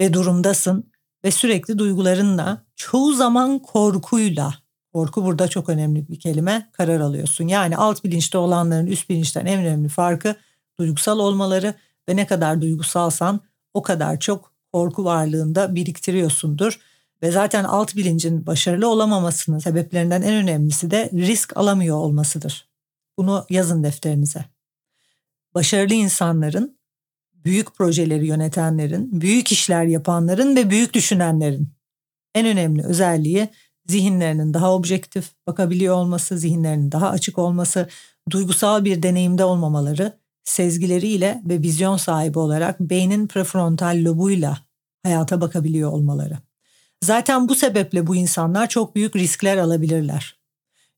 ve 0.00 0.12
durumdasın 0.12 0.92
ve 1.24 1.30
sürekli 1.30 1.78
duygularınla 1.78 2.64
çoğu 2.76 3.14
zaman 3.14 3.58
korkuyla 3.58 4.54
korku 4.92 5.24
burada 5.24 5.48
çok 5.48 5.68
önemli 5.68 6.08
bir 6.08 6.20
kelime 6.20 6.70
karar 6.72 7.00
alıyorsun. 7.00 7.48
Yani 7.48 7.76
alt 7.76 8.04
bilinçte 8.04 8.38
olanların 8.38 8.86
üst 8.86 9.10
bilinçten 9.10 9.46
en 9.46 9.58
önemli 9.58 9.88
farkı 9.88 10.36
duygusal 10.78 11.18
olmaları 11.18 11.74
ve 12.08 12.16
ne 12.16 12.26
kadar 12.26 12.60
duygusalsan 12.60 13.40
o 13.74 13.82
kadar 13.82 14.20
çok 14.20 14.52
korku 14.72 15.04
varlığında 15.04 15.74
biriktiriyorsundur. 15.74 16.80
Ve 17.22 17.30
zaten 17.30 17.64
alt 17.64 17.96
bilincin 17.96 18.46
başarılı 18.46 18.88
olamamasının 18.88 19.58
sebeplerinden 19.58 20.22
en 20.22 20.34
önemlisi 20.34 20.90
de 20.90 21.10
risk 21.12 21.56
alamıyor 21.56 21.96
olmasıdır. 21.96 22.68
Bunu 23.18 23.46
yazın 23.50 23.84
defterinize. 23.84 24.44
Başarılı 25.54 25.94
insanların 25.94 26.78
büyük 27.34 27.74
projeleri 27.74 28.26
yönetenlerin, 28.26 29.20
büyük 29.20 29.52
işler 29.52 29.84
yapanların 29.84 30.56
ve 30.56 30.70
büyük 30.70 30.94
düşünenlerin 30.94 31.68
en 32.34 32.46
önemli 32.46 32.84
özelliği 32.84 33.48
zihinlerinin 33.86 34.54
daha 34.54 34.74
objektif 34.74 35.30
bakabiliyor 35.46 35.94
olması, 35.94 36.38
zihinlerinin 36.38 36.92
daha 36.92 37.10
açık 37.10 37.38
olması, 37.38 37.88
duygusal 38.30 38.84
bir 38.84 39.02
deneyimde 39.02 39.44
olmamaları, 39.44 40.18
sezgileriyle 40.44 41.42
ve 41.44 41.62
vizyon 41.62 41.96
sahibi 41.96 42.38
olarak 42.38 42.80
beynin 42.80 43.26
prefrontal 43.26 44.04
lobuyla 44.04 44.58
hayata 45.02 45.40
bakabiliyor 45.40 45.92
olmaları. 45.92 46.38
Zaten 47.04 47.48
bu 47.48 47.54
sebeple 47.54 48.06
bu 48.06 48.16
insanlar 48.16 48.68
çok 48.68 48.96
büyük 48.96 49.16
riskler 49.16 49.56
alabilirler. 49.56 50.38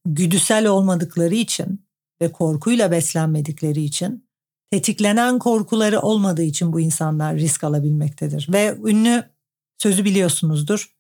Güdüsel 0.05 0.67
olmadıkları 0.67 1.35
için 1.35 1.86
ve 2.21 2.33
korkuyla 2.33 2.91
beslenmedikleri 2.91 3.83
için 3.83 4.27
tetiklenen 4.71 5.39
korkuları 5.39 6.01
olmadığı 6.01 6.43
için 6.43 6.73
bu 6.73 6.81
insanlar 6.81 7.37
risk 7.37 7.65
alabilmektedir. 7.65 8.49
Ve 8.53 8.79
ünlü 8.85 9.25
sözü 9.79 10.05
biliyorsunuzdur. 10.05 10.97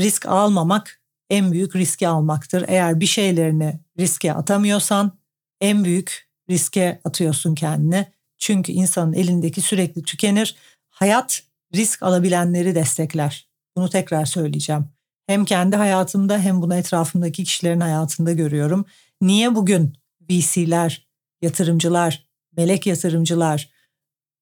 Risk 0.00 0.26
almamak 0.26 1.00
en 1.30 1.52
büyük 1.52 1.76
riski 1.76 2.08
almaktır. 2.08 2.64
Eğer 2.68 3.00
bir 3.00 3.06
şeylerini 3.06 3.80
riske 3.98 4.32
atamıyorsan 4.32 5.18
en 5.60 5.84
büyük 5.84 6.28
riske 6.50 7.00
atıyorsun 7.04 7.54
kendini. 7.54 8.06
Çünkü 8.38 8.72
insanın 8.72 9.12
elindeki 9.12 9.60
sürekli 9.60 10.02
tükenir. 10.02 10.56
Hayat 10.90 11.42
risk 11.74 12.02
alabilenleri 12.02 12.74
destekler. 12.74 13.48
Bunu 13.76 13.90
tekrar 13.90 14.24
söyleyeceğim. 14.24 14.84
Hem 15.26 15.44
kendi 15.44 15.76
hayatımda 15.76 16.38
hem 16.38 16.62
bunu 16.62 16.74
etrafımdaki 16.74 17.44
kişilerin 17.44 17.80
hayatında 17.80 18.32
görüyorum. 18.32 18.84
Niye 19.20 19.54
bugün 19.54 19.92
VC'ler, 20.30 21.08
yatırımcılar, 21.42 22.26
melek 22.56 22.86
yatırımcılar, 22.86 23.70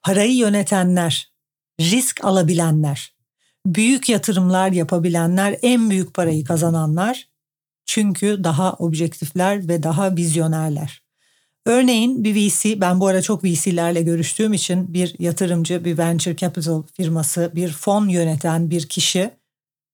parayı 0.03 0.37
yönetenler, 0.37 1.33
risk 1.81 2.25
alabilenler, 2.25 3.15
büyük 3.67 4.09
yatırımlar 4.09 4.73
yapabilenler, 4.73 5.59
en 5.63 5.91
büyük 5.91 6.15
parayı 6.15 6.45
kazananlar 6.45 7.29
çünkü 7.87 8.45
daha 8.45 8.73
objektifler 8.73 9.69
ve 9.69 9.83
daha 9.83 10.17
vizyonerler. 10.17 11.03
Örneğin 11.67 12.25
bir 12.25 12.35
VC, 12.35 12.81
ben 12.81 13.01
bu 13.01 13.07
ara 13.07 13.23
çok 13.23 13.45
VC'lerle 13.45 14.03
görüştüğüm 14.03 14.53
için 14.53 14.95
bir 14.95 15.15
yatırımcı, 15.19 15.85
bir 15.85 15.99
venture 15.99 16.37
capital 16.37 16.83
firması, 16.83 17.53
bir 17.55 17.73
fon 17.73 18.09
yöneten 18.09 18.71
bir 18.71 18.89
kişi 18.89 19.31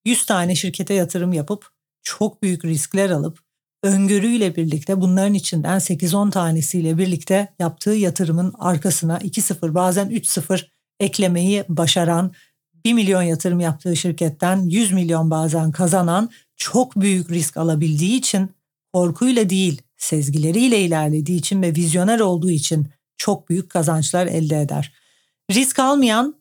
100 0.04 0.26
tane 0.26 0.54
şirkete 0.54 0.94
yatırım 0.94 1.32
yapıp 1.32 1.70
çok 2.02 2.42
büyük 2.42 2.64
riskler 2.64 3.10
alıp 3.10 3.47
öngörüyle 3.82 4.56
birlikte 4.56 5.00
bunların 5.00 5.34
içinden 5.34 5.78
8-10 5.78 6.30
tanesiyle 6.30 6.98
birlikte 6.98 7.54
yaptığı 7.58 7.90
yatırımın 7.90 8.54
arkasına 8.58 9.18
2-0 9.18 9.74
bazen 9.74 10.10
3-0 10.10 10.66
eklemeyi 11.00 11.64
başaran 11.68 12.32
1 12.84 12.92
milyon 12.92 13.22
yatırım 13.22 13.60
yaptığı 13.60 13.96
şirketten 13.96 14.56
100 14.56 14.92
milyon 14.92 15.30
bazen 15.30 15.72
kazanan 15.72 16.30
çok 16.56 17.00
büyük 17.00 17.30
risk 17.30 17.56
alabildiği 17.56 18.18
için 18.18 18.50
korkuyla 18.92 19.50
değil 19.50 19.82
sezgileriyle 19.96 20.80
ilerlediği 20.80 21.38
için 21.38 21.62
ve 21.62 21.74
vizyoner 21.74 22.20
olduğu 22.20 22.50
için 22.50 22.88
çok 23.16 23.48
büyük 23.48 23.70
kazançlar 23.70 24.26
elde 24.26 24.60
eder. 24.60 24.92
Risk 25.50 25.78
almayan 25.78 26.34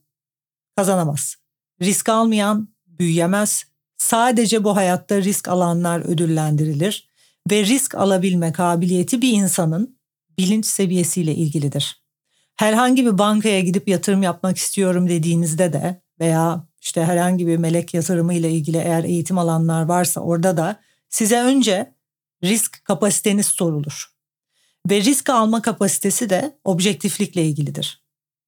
kazanamaz. 0.75 1.35
Risk 1.81 2.09
almayan 2.09 2.69
büyüyemez. 2.87 3.65
Sadece 3.97 4.63
bu 4.63 4.75
hayatta 4.75 5.21
risk 5.21 5.47
alanlar 5.47 5.99
ödüllendirilir 5.99 7.07
ve 7.51 7.63
risk 7.63 7.95
alabilme 7.95 8.51
kabiliyeti 8.51 9.21
bir 9.21 9.31
insanın 9.31 9.99
bilinç 10.37 10.65
seviyesiyle 10.65 11.35
ilgilidir. 11.35 12.03
Herhangi 12.55 13.05
bir 13.05 13.17
bankaya 13.17 13.59
gidip 13.59 13.87
yatırım 13.87 14.23
yapmak 14.23 14.57
istiyorum 14.57 15.09
dediğinizde 15.09 15.73
de 15.73 16.01
veya 16.19 16.67
işte 16.81 17.03
herhangi 17.03 17.47
bir 17.47 17.57
melek 17.57 17.93
yatırımı 17.93 18.33
ile 18.33 18.51
ilgili 18.51 18.77
eğer 18.77 19.03
eğitim 19.03 19.37
alanlar 19.37 19.83
varsa 19.83 20.21
orada 20.21 20.57
da 20.57 20.79
size 21.09 21.39
önce 21.39 21.93
risk 22.43 22.85
kapasiteniz 22.85 23.45
sorulur. 23.45 24.07
Ve 24.89 25.01
risk 25.01 25.29
alma 25.29 25.61
kapasitesi 25.61 26.29
de 26.29 26.57
objektiflikle 26.63 27.45
ilgilidir. 27.45 28.03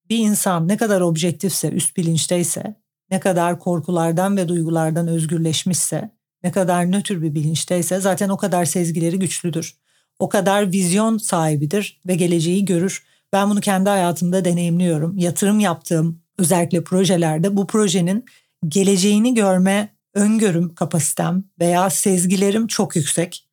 Bir 0.10 0.18
insan 0.18 0.68
ne 0.68 0.78
kadar 0.78 1.02
objektifse, 1.02 1.70
üst 1.70 1.98
bilinçteyse, 1.98 2.76
ne 3.12 3.20
kadar 3.20 3.60
korkulardan 3.60 4.38
ve 4.38 4.48
duygulardan 4.48 5.08
özgürleşmişse, 5.08 6.19
ne 6.44 6.52
kadar 6.52 6.92
nötr 6.92 7.22
bir 7.22 7.36
bilinçteyse 7.36 8.00
zaten 8.00 8.30
o 8.30 8.38
kadar 8.38 8.66
sezgileri 8.66 9.20
güçlüdür. 9.20 9.76
O 10.20 10.30
kadar 10.30 10.72
vizyon 10.72 11.18
sahibidir 11.18 12.02
ve 12.08 12.16
geleceği 12.16 12.66
görür. 12.66 13.04
Ben 13.34 13.50
bunu 13.50 13.62
kendi 13.62 13.90
hayatımda 13.90 14.46
deneyimliyorum. 14.46 15.18
Yatırım 15.18 15.60
yaptığım 15.60 16.22
özellikle 16.38 16.84
projelerde 16.84 17.58
bu 17.58 17.68
projenin 17.68 18.26
geleceğini 18.68 19.34
görme 19.34 19.96
öngörüm 20.14 20.76
kapasitem 20.76 21.44
veya 21.60 21.90
sezgilerim 21.90 22.68
çok 22.68 22.96
yüksek 22.96 23.48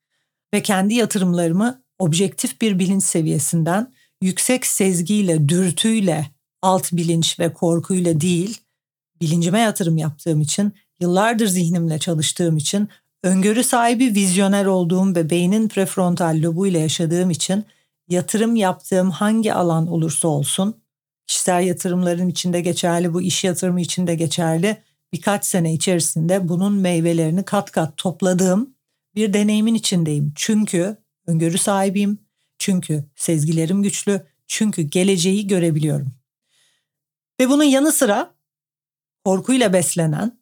ve 0.54 0.62
kendi 0.62 0.94
yatırımlarımı 0.94 1.82
objektif 1.98 2.60
bir 2.60 2.78
bilinç 2.78 3.02
seviyesinden 3.02 3.92
yüksek 4.22 4.66
sezgiyle, 4.66 5.48
dürtüyle, 5.48 6.26
alt 6.62 6.92
bilinç 6.92 7.40
ve 7.40 7.52
korkuyla 7.52 8.20
değil, 8.20 8.60
bilincime 9.20 9.60
yatırım 9.60 9.98
yaptığım 9.98 10.40
için, 10.40 10.72
yıllardır 11.00 11.46
zihnimle 11.46 11.98
çalıştığım 11.98 12.56
için, 12.56 12.88
öngörü 13.22 13.64
sahibi 13.64 14.14
vizyoner 14.14 14.66
olduğum 14.66 15.14
ve 15.14 15.30
beynin 15.30 15.68
prefrontal 15.68 16.42
lobuyla 16.42 16.80
yaşadığım 16.80 17.30
için 17.30 17.64
yatırım 18.08 18.56
yaptığım 18.56 19.10
hangi 19.10 19.54
alan 19.54 19.86
olursa 19.86 20.28
olsun, 20.28 20.76
kişisel 21.26 21.62
yatırımların 21.62 22.28
içinde 22.28 22.60
geçerli, 22.60 23.14
bu 23.14 23.22
iş 23.22 23.44
yatırımı 23.44 23.80
içinde 23.80 24.14
geçerli, 24.14 24.76
birkaç 25.12 25.44
sene 25.44 25.74
içerisinde 25.74 26.48
bunun 26.48 26.74
meyvelerini 26.74 27.44
kat 27.44 27.70
kat 27.70 27.96
topladığım 27.96 28.74
bir 29.14 29.32
deneyimin 29.32 29.74
içindeyim. 29.74 30.32
Çünkü 30.36 30.96
öngörü 31.26 31.58
sahibiyim, 31.58 32.18
çünkü 32.58 33.04
sezgilerim 33.16 33.82
güçlü, 33.82 34.26
çünkü 34.46 34.82
geleceği 34.82 35.46
görebiliyorum. 35.46 36.12
Ve 37.40 37.48
bunun 37.48 37.64
yanı 37.64 37.92
sıra 37.92 38.34
korkuyla 39.24 39.72
beslenen, 39.72 40.38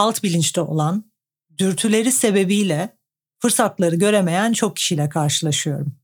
alt 0.00 0.22
bilinçte 0.22 0.60
olan, 0.60 1.04
dürtüleri 1.58 2.12
sebebiyle 2.12 2.96
fırsatları 3.38 3.96
göremeyen 3.96 4.52
çok 4.52 4.76
kişiyle 4.76 5.08
karşılaşıyorum. 5.08 5.96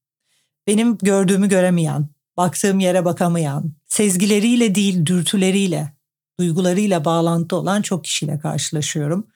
Benim 0.66 0.98
gördüğümü 0.98 1.48
göremeyen, 1.48 2.09
baktığım 2.37 2.80
yere 2.80 3.04
bakamayan, 3.04 3.72
sezgileriyle 3.87 4.74
değil 4.74 5.06
dürtüleriyle, 5.06 5.92
duygularıyla 6.40 7.04
bağlantı 7.04 7.56
olan 7.56 7.82
çok 7.82 8.04
kişiyle 8.04 8.38
karşılaşıyorum. 8.38 9.26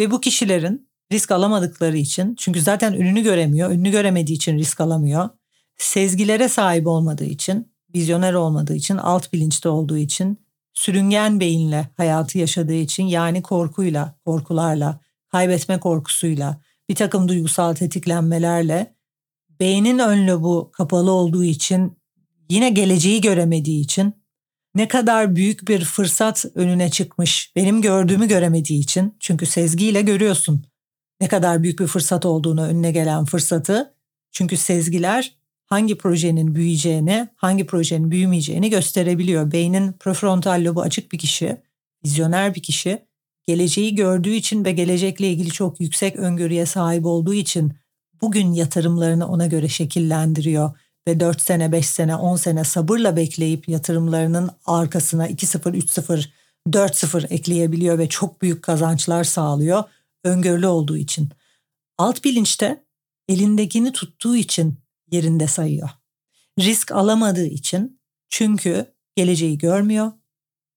Ve 0.00 0.10
bu 0.10 0.20
kişilerin 0.20 0.88
risk 1.12 1.30
alamadıkları 1.30 1.96
için 1.96 2.34
çünkü 2.34 2.60
zaten 2.60 2.92
ününü 2.92 3.22
göremiyor, 3.22 3.70
ününü 3.70 3.90
göremediği 3.90 4.36
için 4.36 4.58
risk 4.58 4.80
alamıyor. 4.80 5.28
Sezgilere 5.76 6.48
sahip 6.48 6.86
olmadığı 6.86 7.24
için, 7.24 7.72
vizyoner 7.94 8.34
olmadığı 8.34 8.74
için, 8.74 8.96
alt 8.96 9.32
bilinçte 9.32 9.68
olduğu 9.68 9.98
için, 9.98 10.38
sürüngen 10.80 11.40
beyinle 11.40 11.88
hayatı 11.96 12.38
yaşadığı 12.38 12.74
için 12.74 13.04
yani 13.04 13.42
korkuyla, 13.42 14.14
korkularla, 14.24 15.00
kaybetme 15.28 15.80
korkusuyla, 15.80 16.60
bir 16.88 16.94
takım 16.94 17.28
duygusal 17.28 17.74
tetiklenmelerle 17.74 18.94
beynin 19.60 19.98
ön 19.98 20.26
lobu 20.26 20.70
kapalı 20.72 21.10
olduğu 21.10 21.44
için, 21.44 21.98
yine 22.50 22.70
geleceği 22.70 23.20
göremediği 23.20 23.80
için 23.80 24.14
ne 24.74 24.88
kadar 24.88 25.36
büyük 25.36 25.68
bir 25.68 25.84
fırsat 25.84 26.44
önüne 26.54 26.90
çıkmış 26.90 27.52
benim 27.56 27.82
gördüğümü 27.82 28.28
göremediği 28.28 28.80
için 28.80 29.16
çünkü 29.20 29.46
sezgiyle 29.46 30.02
görüyorsun 30.02 30.64
ne 31.20 31.28
kadar 31.28 31.62
büyük 31.62 31.80
bir 31.80 31.86
fırsat 31.86 32.26
olduğunu 32.26 32.62
önüne 32.62 32.92
gelen 32.92 33.24
fırsatı. 33.24 33.94
Çünkü 34.32 34.56
sezgiler 34.56 35.39
hangi 35.70 35.98
projenin 35.98 36.54
büyüyeceğini, 36.54 37.28
hangi 37.36 37.66
projenin 37.66 38.10
büyümeyeceğini 38.10 38.70
gösterebiliyor. 38.70 39.52
Beynin 39.52 39.92
prefrontal 39.92 40.64
lobu 40.64 40.82
açık 40.82 41.12
bir 41.12 41.18
kişi, 41.18 41.56
vizyoner 42.04 42.54
bir 42.54 42.62
kişi, 42.62 43.02
geleceği 43.46 43.94
gördüğü 43.94 44.30
için 44.30 44.64
ve 44.64 44.72
gelecekle 44.72 45.28
ilgili 45.28 45.50
çok 45.50 45.80
yüksek 45.80 46.16
öngörüye 46.16 46.66
sahip 46.66 47.06
olduğu 47.06 47.34
için 47.34 47.72
bugün 48.20 48.52
yatırımlarını 48.52 49.28
ona 49.28 49.46
göre 49.46 49.68
şekillendiriyor 49.68 50.78
ve 51.08 51.20
4 51.20 51.42
sene, 51.42 51.72
5 51.72 51.86
sene, 51.86 52.16
10 52.16 52.36
sene 52.36 52.64
sabırla 52.64 53.16
bekleyip 53.16 53.68
yatırımlarının 53.68 54.50
arkasına 54.66 55.28
2-0, 55.28 55.76
3-0, 55.76 56.28
4-0 56.68 57.26
ekleyebiliyor 57.26 57.98
ve 57.98 58.08
çok 58.08 58.42
büyük 58.42 58.62
kazançlar 58.62 59.24
sağlıyor 59.24 59.84
öngörülü 60.24 60.66
olduğu 60.66 60.96
için. 60.96 61.28
Alt 61.98 62.24
bilinçte 62.24 62.84
elindekini 63.28 63.92
tuttuğu 63.92 64.36
için 64.36 64.78
yerinde 65.12 65.46
sayıyor. 65.46 65.88
Risk 66.58 66.92
alamadığı 66.92 67.46
için 67.46 68.00
çünkü 68.28 68.94
geleceği 69.16 69.58
görmüyor. 69.58 70.12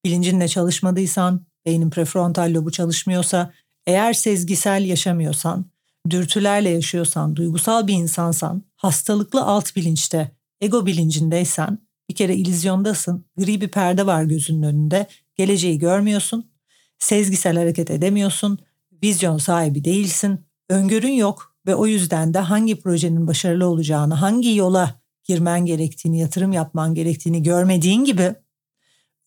Bilincinle 0.05 0.47
çalışmadıysan, 0.47 1.45
beynin 1.65 1.89
prefrontal 1.89 2.53
lobu 2.53 2.71
çalışmıyorsa, 2.71 3.53
eğer 3.87 4.13
sezgisel 4.13 4.85
yaşamıyorsan, 4.85 5.65
dürtülerle 6.09 6.69
yaşıyorsan, 6.69 7.35
duygusal 7.35 7.87
bir 7.87 7.93
insansan, 7.93 8.63
hastalıklı 8.75 9.43
alt 9.43 9.75
bilinçte, 9.75 10.31
ego 10.61 10.85
bilincindeysen 10.85 11.77
bir 12.09 12.15
kere 12.15 12.35
ilizyondasın, 12.35 13.25
gri 13.37 13.61
bir 13.61 13.67
perde 13.67 14.05
var 14.05 14.23
gözünün 14.23 14.63
önünde, 14.63 15.07
geleceği 15.35 15.79
görmüyorsun, 15.79 16.51
sezgisel 16.99 17.57
hareket 17.57 17.91
edemiyorsun, 17.91 18.59
vizyon 19.03 19.37
sahibi 19.37 19.83
değilsin, 19.83 20.45
öngörün 20.69 21.13
yok 21.13 21.52
ve 21.65 21.75
o 21.75 21.85
yüzden 21.85 22.33
de 22.33 22.39
hangi 22.39 22.79
projenin 22.79 23.27
başarılı 23.27 23.67
olacağını, 23.67 24.13
hangi 24.13 24.55
yola 24.55 25.01
girmen 25.23 25.65
gerektiğini, 25.65 26.19
yatırım 26.19 26.51
yapman 26.51 26.93
gerektiğini 26.93 27.43
görmediğin 27.43 28.03
gibi 28.03 28.35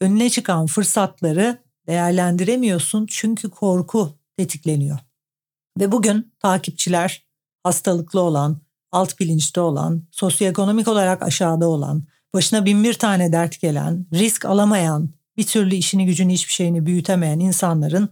önüne 0.01 0.31
çıkan 0.31 0.67
fırsatları 0.67 1.59
değerlendiremiyorsun 1.87 3.07
çünkü 3.11 3.51
korku 3.51 4.19
tetikleniyor. 4.37 4.99
Ve 5.81 5.93
bugün 5.93 6.33
takipçiler 6.41 7.27
hastalıklı 7.63 8.21
olan, 8.21 8.61
alt 8.93 9.21
bilinçte 9.21 9.61
olan, 9.61 10.03
sosyoekonomik 10.11 10.89
olarak 10.89 11.23
aşağıda 11.23 11.69
olan, 11.69 12.05
başına 12.35 12.65
bin 12.65 12.85
bir 12.85 12.95
tane 12.95 13.33
dert 13.33 13.61
gelen, 13.61 14.07
risk 14.13 14.45
alamayan, 14.45 15.11
bir 15.37 15.47
türlü 15.47 15.75
işini 15.75 16.07
gücünü 16.07 16.33
hiçbir 16.33 16.53
şeyini 16.53 16.87
büyütemeyen 16.87 17.39
insanların 17.39 18.09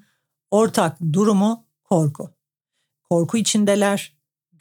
ortak 0.51 1.01
durumu 1.13 1.67
korku. 1.85 2.31
korku 3.11 3.37
içindeler, 3.37 4.14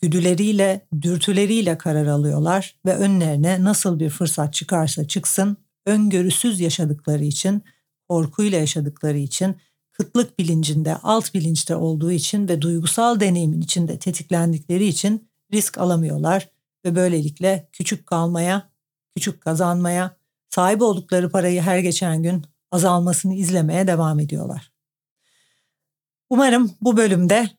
güdüleriyle, 0.04 0.88
dürtüleriyle 1.02 1.78
karar 1.78 2.08
alıyorlar 2.08 2.76
ve 2.86 2.96
önlerine 2.96 3.64
nasıl 3.64 4.00
bir 4.00 4.10
fırsat 4.10 4.54
çıkarsa 4.54 5.08
çıksın, 5.08 5.58
öngörüsüz 5.86 6.60
yaşadıkları 6.60 7.24
için, 7.24 7.64
korkuyla 8.10 8.58
yaşadıkları 8.58 9.18
için, 9.18 9.56
kıtlık 9.92 10.40
bilincinde, 10.40 10.96
alt 10.96 11.34
bilinçte 11.34 11.76
olduğu 11.76 12.12
için 12.12 12.48
ve 12.48 12.62
duygusal 12.62 13.20
deneyimin 13.20 13.62
içinde 13.62 14.00
tetiklendikleri 14.00 14.86
için 14.86 15.30
risk 15.54 15.78
alamıyorlar 15.78 16.50
ve 16.86 16.96
böylelikle 16.96 17.70
küçük 17.72 18.08
kalmaya, 18.08 18.70
küçük 19.16 19.42
kazanmaya, 19.42 20.18
sahip 20.50 20.82
oldukları 20.82 21.30
parayı 21.30 21.62
her 21.62 21.80
geçen 21.80 22.24
gün 22.24 22.46
azalmasını 22.72 23.36
izlemeye 23.36 23.88
devam 23.88 24.20
ediyorlar. 24.20 24.72
Umarım 26.30 26.72
bu 26.82 26.98
bölümde 26.98 27.50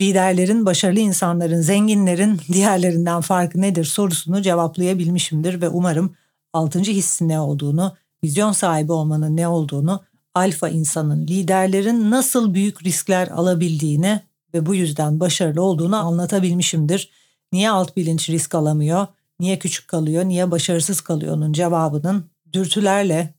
liderlerin, 0.00 0.66
başarılı 0.66 1.00
insanların, 1.00 1.60
zenginlerin 1.60 2.40
diğerlerinden 2.52 3.20
farkı 3.20 3.60
nedir 3.60 3.84
sorusunu 3.84 4.42
cevaplayabilmişimdir 4.42 5.60
ve 5.60 5.68
umarım 5.68 6.16
altıncı 6.52 6.92
hissin 6.92 7.28
ne 7.28 7.40
olduğunu, 7.40 7.96
vizyon 8.24 8.52
sahibi 8.52 8.92
olmanın 8.92 9.36
ne 9.36 9.48
olduğunu, 9.48 10.04
alfa 10.34 10.68
insanın, 10.68 11.26
liderlerin 11.26 12.10
nasıl 12.10 12.54
büyük 12.54 12.84
riskler 12.84 13.28
alabildiğini 13.28 14.20
ve 14.54 14.66
bu 14.66 14.74
yüzden 14.74 15.20
başarılı 15.20 15.62
olduğunu 15.62 15.96
anlatabilmişimdir. 15.96 17.10
Niye 17.52 17.70
alt 17.70 17.96
bilinç 17.96 18.30
risk 18.30 18.54
alamıyor, 18.54 19.06
niye 19.40 19.58
küçük 19.58 19.88
kalıyor, 19.88 20.24
niye 20.24 20.50
başarısız 20.50 21.00
kalıyor 21.00 21.36
onun 21.36 21.52
cevabının 21.52 22.30
dürtülerle, 22.52 23.34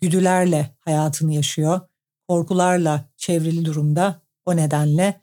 güdülerle 0.00 0.74
hayatını 0.80 1.34
yaşıyor, 1.34 1.80
korkularla 2.28 3.04
çevrili 3.16 3.64
durumda 3.64 4.20
o 4.46 4.56
nedenle 4.56 5.20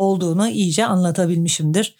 olduğunu 0.00 0.48
iyice 0.48 0.86
anlatabilmişimdir. 0.86 1.94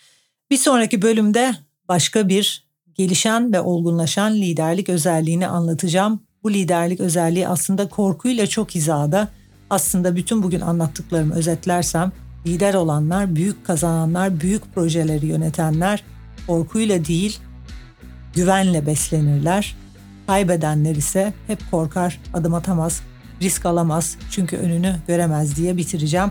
Bir 0.50 0.56
sonraki 0.56 1.02
bölümde 1.02 1.54
başka 1.88 2.28
bir 2.28 2.64
gelişen 2.94 3.52
ve 3.52 3.60
olgunlaşan 3.60 4.34
liderlik 4.34 4.88
özelliğini 4.88 5.46
anlatacağım. 5.46 6.20
Bu 6.42 6.52
liderlik 6.52 7.00
özelliği 7.00 7.48
aslında 7.48 7.88
korkuyla 7.88 8.46
çok 8.46 8.70
hizada. 8.70 9.28
Aslında 9.70 10.16
bütün 10.16 10.42
bugün 10.42 10.60
anlattıklarımı 10.60 11.34
özetlersem 11.34 12.12
lider 12.46 12.74
olanlar, 12.74 13.36
büyük 13.36 13.66
kazananlar, 13.66 14.40
büyük 14.40 14.74
projeleri 14.74 15.26
yönetenler 15.26 16.04
korkuyla 16.46 17.04
değil 17.04 17.38
güvenle 18.34 18.86
beslenirler. 18.86 19.76
Kaybedenler 20.26 20.96
ise 20.96 21.32
hep 21.46 21.70
korkar, 21.70 22.20
adım 22.34 22.54
atamaz, 22.54 23.02
risk 23.42 23.66
alamaz 23.66 24.16
çünkü 24.30 24.56
önünü 24.56 24.96
göremez 25.06 25.56
diye 25.56 25.76
bitireceğim. 25.76 26.30